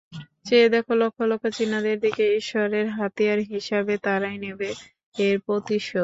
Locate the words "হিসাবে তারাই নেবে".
3.51-4.69